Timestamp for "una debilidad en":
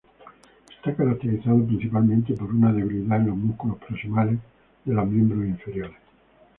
2.51-3.27